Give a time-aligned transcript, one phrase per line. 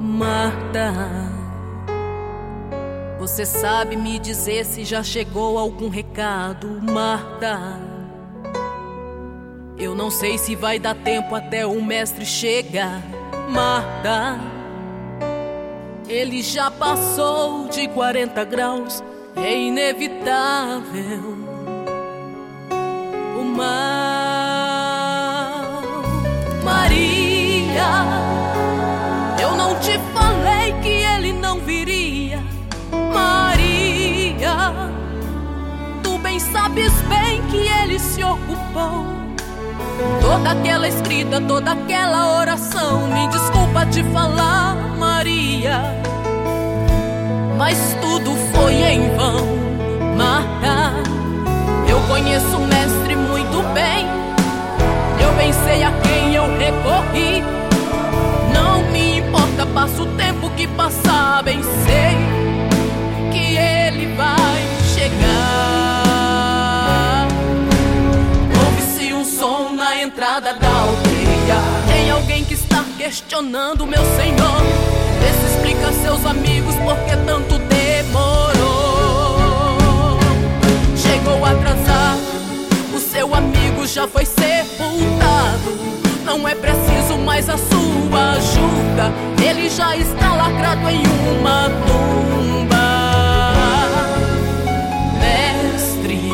[0.00, 0.92] Marta,
[3.18, 7.80] você sabe me dizer se já chegou algum recado, Marta?
[9.76, 13.02] Eu não sei se vai dar tempo até o mestre chegar,
[13.50, 14.38] Marta.
[16.08, 19.02] Ele já passou de 40 graus,
[19.34, 21.36] é inevitável.
[23.36, 24.07] O mar
[37.50, 39.06] que ele se ocupou.
[40.20, 45.82] Toda aquela escrita, toda aquela oração, me desculpa te falar, Maria.
[47.56, 49.44] Mas tudo foi em vão,
[73.08, 74.60] questionando, meu senhor.
[75.18, 78.58] Vê se explica seus amigos por que tanto demorou.
[80.94, 82.20] Chegou atrasado,
[82.94, 85.78] o seu amigo já foi sepultado.
[86.22, 89.10] Não é preciso mais a sua ajuda,
[89.42, 91.02] ele já está lacrado em
[91.40, 92.76] uma tumba.
[95.18, 96.30] Mestre,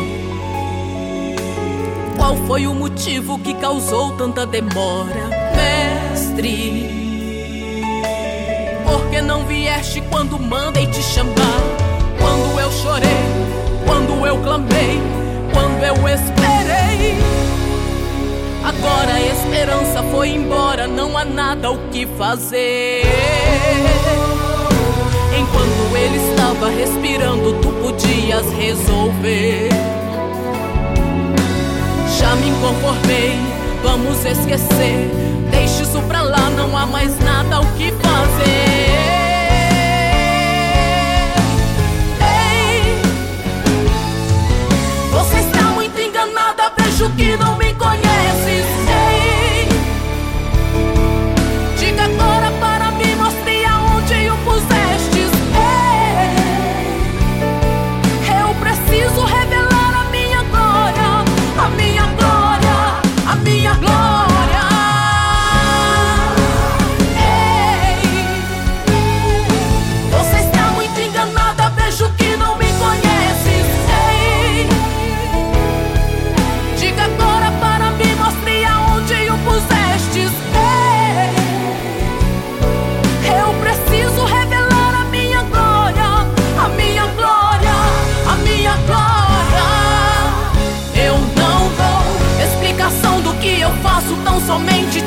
[2.17, 5.44] qual foi o motivo que causou tanta demora?
[6.35, 6.91] Mestre
[8.85, 11.35] por que não vieste quando mandei te chamar?
[12.19, 13.09] Quando eu chorei,
[13.87, 15.01] quando eu clamei,
[15.53, 17.17] quando eu esperei.
[18.65, 23.03] Agora a esperança foi embora, não há nada o que fazer.
[25.39, 29.69] Enquanto ele estava respirando, tu podias resolver.
[32.19, 33.39] Já me conformei,
[33.83, 35.34] vamos esquecer.
[35.55, 39.24] Deixa isso pra lá, não há mais nada o que fazer.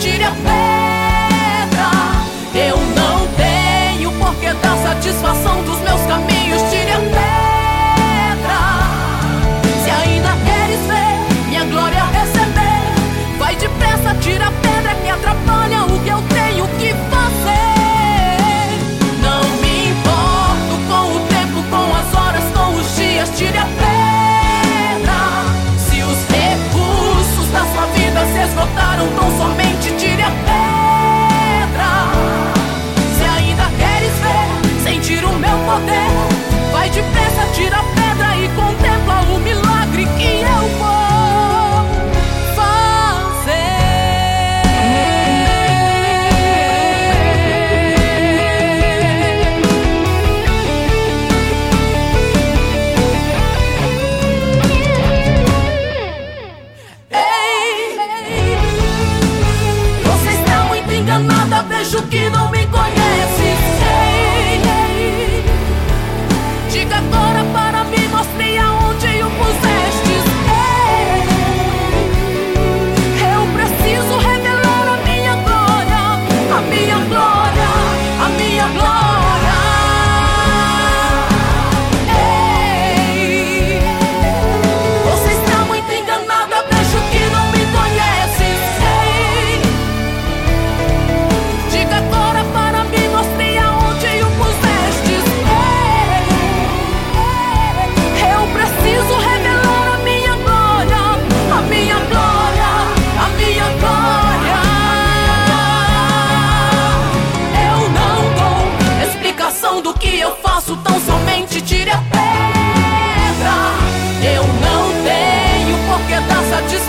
[0.08, 1.92] atire a pedra.
[2.56, 6.62] Eu não tenho porque dar satisfação dos meus caminhos.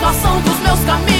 [0.09, 1.18] passam dos meus caminhos.